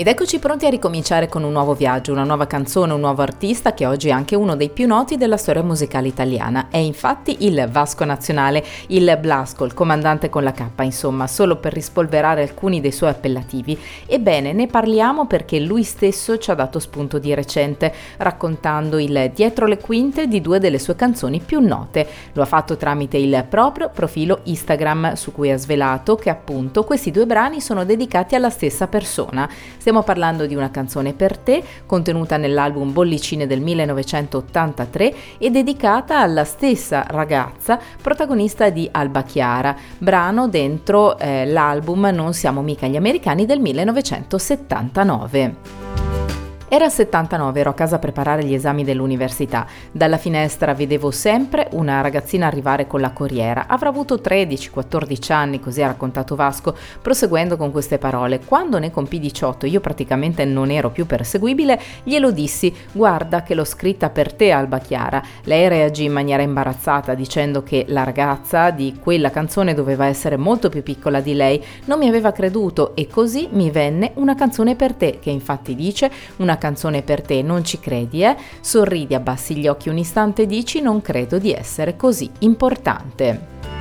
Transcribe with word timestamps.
Ed 0.00 0.06
eccoci 0.06 0.38
pronti 0.38 0.64
a 0.64 0.70
ricominciare 0.70 1.28
con 1.28 1.42
un 1.42 1.52
nuovo 1.52 1.74
viaggio, 1.74 2.12
una 2.12 2.24
nuova 2.24 2.46
canzone, 2.46 2.94
un 2.94 3.00
nuovo 3.00 3.20
artista 3.20 3.74
che 3.74 3.84
oggi 3.84 4.08
è 4.08 4.12
anche 4.12 4.34
uno 4.34 4.56
dei 4.56 4.70
più 4.70 4.86
noti 4.86 5.18
della 5.18 5.36
storia 5.36 5.62
musicale 5.62 6.08
italiana. 6.08 6.68
È 6.70 6.78
infatti 6.78 7.44
il 7.44 7.68
Vasco 7.70 8.06
Nazionale, 8.06 8.64
il 8.86 9.18
Blasco, 9.20 9.66
il 9.66 9.74
comandante 9.74 10.30
con 10.30 10.42
la 10.42 10.52
K, 10.52 10.68
insomma, 10.80 11.26
solo 11.26 11.56
per 11.56 11.74
rispolverare 11.74 12.40
alcuni 12.40 12.80
dei 12.80 12.92
suoi 12.92 13.10
appellativi. 13.10 13.78
Ebbene, 14.06 14.54
ne 14.54 14.68
parliamo 14.68 15.26
perché 15.26 15.60
lui 15.60 15.82
stesso 15.82 16.38
ci 16.38 16.50
ha 16.50 16.54
dato 16.54 16.78
spunto 16.78 17.18
di 17.18 17.34
recente, 17.34 17.92
raccontando 18.16 18.98
il 18.98 19.30
dietro 19.34 19.66
le 19.66 19.76
quinte 19.76 20.28
di 20.28 20.40
due 20.40 20.58
delle 20.60 20.78
sue 20.78 20.96
canzoni 20.96 21.40
più 21.40 21.60
note. 21.60 22.08
Lo 22.32 22.40
ha 22.40 22.46
fatto 22.46 22.78
tramite 22.78 23.18
il 23.18 23.44
proprio 23.46 23.90
profilo 23.92 24.40
Instagram, 24.44 25.12
su 25.12 25.30
cui 25.30 25.50
ha 25.50 25.58
svelato 25.58 26.14
che 26.16 26.30
appunto 26.30 26.84
questi 26.84 27.10
due 27.10 27.26
brani 27.26 27.60
sono 27.60 27.84
dedicati 27.84 28.34
alla 28.34 28.48
stessa 28.48 28.86
persona. 28.86 29.46
Stiamo 29.76 29.88
parlando 30.02 30.46
di 30.46 30.54
una 30.54 30.70
canzone 30.70 31.12
per 31.12 31.36
te, 31.36 31.60
contenuta 31.84 32.36
nell'album 32.36 32.92
Bollicine 32.92 33.48
del 33.48 33.60
1983 33.60 35.14
e 35.38 35.50
dedicata 35.50 36.20
alla 36.20 36.44
stessa 36.44 37.04
ragazza 37.08 37.80
protagonista 38.00 38.70
di 38.70 38.88
Alba 38.90 39.22
Chiara, 39.22 39.76
brano 39.98 40.48
dentro 40.48 41.18
eh, 41.18 41.44
l'album 41.46 42.08
Non 42.12 42.32
siamo 42.32 42.62
mica 42.62 42.86
gli 42.86 42.96
americani 42.96 43.44
del 43.44 43.60
1979. 43.60 46.09
Era 46.72 46.84
il 46.84 46.92
79, 46.92 47.58
ero 47.58 47.70
a 47.70 47.74
casa 47.74 47.96
a 47.96 47.98
preparare 47.98 48.44
gli 48.44 48.54
esami 48.54 48.84
dell'università. 48.84 49.66
Dalla 49.90 50.18
finestra 50.18 50.72
vedevo 50.72 51.10
sempre 51.10 51.66
una 51.72 52.00
ragazzina 52.00 52.46
arrivare 52.46 52.86
con 52.86 53.00
la 53.00 53.10
corriera. 53.10 53.64
Avrà 53.66 53.88
avuto 53.88 54.20
13-14 54.22 55.32
anni, 55.32 55.58
così 55.58 55.82
ha 55.82 55.88
raccontato 55.88 56.36
Vasco, 56.36 56.76
proseguendo 57.02 57.56
con 57.56 57.72
queste 57.72 57.98
parole. 57.98 58.38
Quando 58.44 58.78
ne 58.78 58.92
compì 58.92 59.18
18, 59.18 59.66
io 59.66 59.80
praticamente 59.80 60.44
non 60.44 60.70
ero 60.70 60.90
più 60.90 61.06
perseguibile, 61.06 61.76
glielo 62.04 62.30
dissi: 62.30 62.72
Guarda 62.92 63.42
che 63.42 63.56
l'ho 63.56 63.64
scritta 63.64 64.10
per 64.10 64.32
te, 64.32 64.52
Alba 64.52 64.78
Chiara. 64.78 65.20
Lei 65.46 65.66
reagì 65.66 66.04
in 66.04 66.12
maniera 66.12 66.44
imbarazzata, 66.44 67.14
dicendo 67.14 67.64
che 67.64 67.86
la 67.88 68.04
ragazza 68.04 68.70
di 68.70 68.96
quella 69.02 69.30
canzone 69.30 69.74
doveva 69.74 70.06
essere 70.06 70.36
molto 70.36 70.68
più 70.68 70.84
piccola 70.84 71.20
di 71.20 71.34
lei. 71.34 71.60
Non 71.86 71.98
mi 71.98 72.06
aveva 72.06 72.30
creduto 72.30 72.94
e 72.94 73.08
così 73.08 73.48
mi 73.50 73.72
venne 73.72 74.12
una 74.14 74.36
canzone 74.36 74.76
per 74.76 74.94
te, 74.94 75.18
che 75.20 75.30
infatti 75.30 75.74
dice 75.74 76.08
una 76.36 76.58
canzone 76.60 77.02
per 77.02 77.22
te, 77.22 77.42
non 77.42 77.64
ci 77.64 77.80
credi, 77.80 78.22
eh? 78.22 78.36
Sorridi, 78.60 79.14
abbassi 79.14 79.56
gli 79.56 79.66
occhi 79.66 79.88
un 79.88 79.98
istante 79.98 80.42
e 80.42 80.46
dici 80.46 80.80
non 80.80 81.02
credo 81.02 81.38
di 81.38 81.52
essere 81.52 81.96
così 81.96 82.30
importante. 82.40 83.79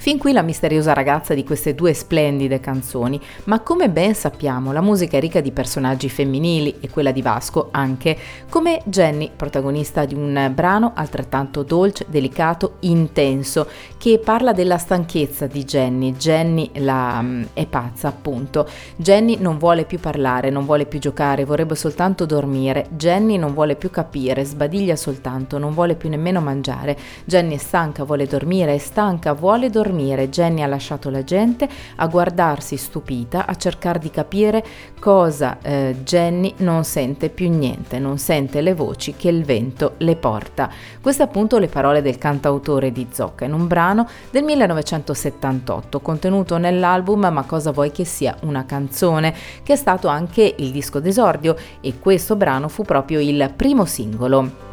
Fin 0.00 0.16
qui 0.16 0.32
la 0.32 0.40
misteriosa 0.40 0.94
ragazza 0.94 1.34
di 1.34 1.44
queste 1.44 1.74
due 1.74 1.92
splendide 1.92 2.58
canzoni, 2.58 3.20
ma 3.44 3.60
come 3.60 3.90
ben 3.90 4.14
sappiamo 4.14 4.72
la 4.72 4.80
musica 4.80 5.18
è 5.18 5.20
ricca 5.20 5.42
di 5.42 5.50
personaggi 5.52 6.08
femminili 6.08 6.76
e 6.80 6.88
quella 6.88 7.10
di 7.12 7.20
Vasco 7.20 7.68
anche, 7.70 8.16
come 8.48 8.80
Jenny, 8.86 9.30
protagonista 9.36 10.06
di 10.06 10.14
un 10.14 10.52
brano 10.54 10.92
altrettanto 10.94 11.62
dolce, 11.64 12.06
delicato, 12.08 12.76
intenso, 12.80 13.68
che 13.98 14.18
parla 14.24 14.54
della 14.54 14.78
stanchezza 14.78 15.46
di 15.46 15.64
Jenny. 15.64 16.14
Jenny 16.14 16.70
la, 16.76 17.20
mm, 17.20 17.42
è 17.52 17.66
pazza 17.66 18.08
appunto. 18.08 18.66
Jenny 18.96 19.36
non 19.38 19.58
vuole 19.58 19.84
più 19.84 20.00
parlare, 20.00 20.48
non 20.48 20.64
vuole 20.64 20.86
più 20.86 20.98
giocare, 20.98 21.44
vorrebbe 21.44 21.74
soltanto 21.74 22.24
dormire. 22.24 22.86
Jenny 22.88 23.36
non 23.36 23.52
vuole 23.52 23.76
più 23.76 23.90
capire, 23.90 24.46
sbadiglia 24.46 24.96
soltanto, 24.96 25.58
non 25.58 25.74
vuole 25.74 25.94
più 25.94 26.08
nemmeno 26.08 26.40
mangiare. 26.40 26.96
Jenny 27.26 27.56
è 27.56 27.58
stanca, 27.58 28.04
vuole 28.04 28.26
dormire, 28.26 28.72
è 28.72 28.78
stanca, 28.78 29.34
vuole 29.34 29.68
dormire 29.68 29.88
dormire, 29.90 30.30
Jenny 30.30 30.62
ha 30.62 30.66
lasciato 30.66 31.10
la 31.10 31.24
gente 31.24 31.68
a 31.96 32.06
guardarsi 32.06 32.76
stupita, 32.76 33.46
a 33.46 33.56
cercare 33.56 33.98
di 33.98 34.10
capire 34.10 34.64
cosa 35.00 35.58
eh, 35.60 35.96
Jenny 36.04 36.54
non 36.58 36.84
sente 36.84 37.28
più 37.28 37.50
niente, 37.50 37.98
non 37.98 38.18
sente 38.18 38.60
le 38.60 38.74
voci 38.74 39.14
che 39.14 39.28
il 39.28 39.44
vento 39.44 39.94
le 39.98 40.16
porta. 40.16 40.70
Queste 41.00 41.24
appunto 41.24 41.58
le 41.58 41.66
parole 41.66 42.02
del 42.02 42.18
cantautore 42.18 42.92
di 42.92 43.08
Zocca 43.10 43.44
in 43.44 43.52
un 43.52 43.66
brano 43.66 44.06
del 44.30 44.44
1978 44.44 46.00
contenuto 46.00 46.56
nell'album 46.56 47.28
Ma 47.30 47.42
cosa 47.42 47.72
vuoi 47.72 47.90
che 47.90 48.04
sia 48.04 48.36
una 48.42 48.64
canzone, 48.64 49.34
che 49.62 49.72
è 49.72 49.76
stato 49.76 50.08
anche 50.08 50.54
il 50.58 50.70
disco 50.70 51.00
d'esordio 51.00 51.56
e 51.80 51.98
questo 51.98 52.36
brano 52.36 52.68
fu 52.68 52.84
proprio 52.84 53.18
il 53.20 53.52
primo 53.56 53.84
singolo. 53.84 54.69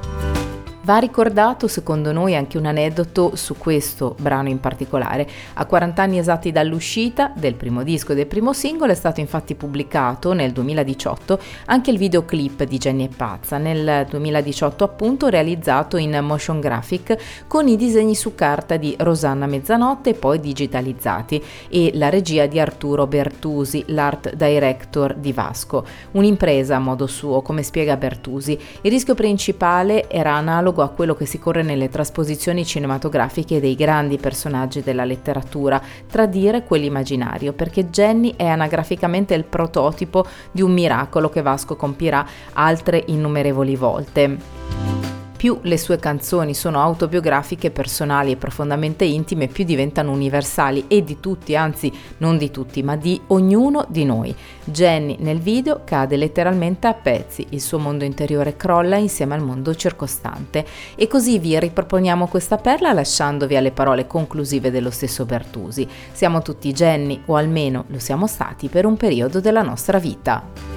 Va 0.88 1.00
ricordato 1.00 1.68
secondo 1.68 2.14
noi 2.14 2.34
anche 2.34 2.58
un 2.58 2.66
aneddoto 2.66 3.36
su 3.36 3.58
questo 3.58 4.16
brano 4.18 4.48
in 4.48 4.62
particolare. 4.62 5.28
A 5.56 5.66
40 5.66 6.02
anni 6.02 6.18
esatti 6.18 6.54
dall'uscita 6.54 7.34
del 7.36 7.56
primo 7.56 7.84
disco 7.84 8.14
e 8.14 8.16
del 8.16 8.26
primo 8.26 8.54
singolo 8.54 8.94
è 8.94 8.96
stato 8.96 9.20
infatti 9.20 9.56
pubblicato 9.56 10.32
nel 10.32 10.54
2018 10.54 11.40
anche 11.66 11.92
il 11.92 11.98
videoclip 11.98 12.64
di 12.64 12.78
Jenny 12.78 13.04
e 13.04 13.10
Pazza, 13.14 13.58
nel 13.58 14.08
2018 14.08 14.86
appunto 14.86 15.28
realizzato 15.28 15.98
in 15.98 16.18
motion 16.22 16.62
graphic 16.62 17.46
con 17.48 17.68
i 17.68 17.76
disegni 17.76 18.16
su 18.16 18.34
carta 18.34 18.78
di 18.78 18.96
Rosanna 18.98 19.46
Mezzanotte 19.46 20.12
e 20.12 20.14
poi 20.14 20.40
digitalizzati 20.40 21.44
e 21.68 21.92
la 21.96 22.08
regia 22.08 22.46
di 22.46 22.62
Arturo 22.62 23.08
Bertusi, 23.08 23.84
l'art 23.88 24.36
director 24.36 25.16
di 25.16 25.34
Vasco. 25.34 25.86
Un'impresa 26.12 26.78
a 26.78 26.80
modo 26.80 27.08
suo, 27.08 27.42
come 27.42 27.62
spiega 27.62 27.98
Bertusi. 27.98 28.58
Il 28.84 28.90
rischio 28.90 29.16
principale 29.16 30.10
era 30.10 30.34
analogo 30.34 30.76
analogo 30.78 30.82
a 30.84 30.90
quello 30.90 31.16
che 31.16 31.26
si 31.26 31.40
corre 31.40 31.64
nelle 31.64 31.90
trasposizioni 31.90 32.66
cinematografiche 32.66 33.60
dei 33.60 33.76
grandi 33.76 34.18
personaggi 34.18 34.82
della 34.82 35.06
letteratura, 35.06 35.82
tradire 36.10 36.64
quell'immaginario, 36.64 37.54
perché 37.54 37.90
Jenny 37.90 38.34
è 38.36 38.46
anagraficamente 38.46 39.34
il 39.34 39.46
prototipo 39.46 40.26
di 40.52 40.62
un 40.62 40.72
miracolo 40.72 41.30
che 41.30 41.42
Vasco 41.42 41.76
compirà 41.76 42.26
altre 42.54 43.04
innumerevoli 43.08 43.76
volte. 43.76 44.97
Più 45.38 45.60
le 45.62 45.78
sue 45.78 46.00
canzoni 46.00 46.56
sono 46.56 46.82
autobiografiche, 46.82 47.70
personali 47.70 48.32
e 48.32 48.38
profondamente 48.38 49.06
intime, 49.06 49.48
più 49.48 49.66
diventano 49.66 50.12
universali 50.12 50.86
e 50.88 51.04
di 51.04 51.20
tutti, 51.20 51.56
anzi 51.56 51.94
non 52.18 52.40
di 52.40 52.50
tutti, 52.50 52.82
ma 52.82 52.96
di 52.96 53.22
ognuno 53.28 53.86
di 53.88 54.04
noi. 54.04 54.36
Jenny 54.64 55.16
nel 55.20 55.38
video 55.38 55.82
cade 55.84 56.18
letteralmente 56.18 56.88
a 56.88 56.96
pezzi, 56.96 57.46
il 57.50 57.62
suo 57.62 57.78
mondo 57.78 58.04
interiore 58.04 58.58
crolla 58.58 58.96
insieme 58.96 59.36
al 59.36 59.44
mondo 59.44 59.76
circostante. 59.76 60.66
E 60.96 61.08
così 61.08 61.38
vi 61.38 61.60
riproponiamo 61.60 62.28
questa 62.28 62.58
perla 62.58 62.92
lasciandovi 62.92 63.56
alle 63.56 63.72
parole 63.72 64.08
conclusive 64.08 64.72
dello 64.72 64.90
stesso 64.90 65.26
Bertusi. 65.26 65.88
Siamo 66.14 66.42
tutti 66.42 66.74
Jenny, 66.74 67.22
o 67.26 67.36
almeno 67.36 67.86
lo 67.90 68.00
siamo 68.00 68.26
stati 68.26 68.70
per 68.70 68.88
un 68.88 68.98
periodo 68.98 69.40
della 69.40 69.62
nostra 69.62 70.00
vita. 70.00 70.77